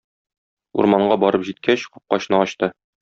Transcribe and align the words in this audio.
Урманга 0.83 1.17
барып 1.25 1.45
җиткәч, 1.49 1.85
капкачны 1.99 2.41
ачты. 2.47 2.71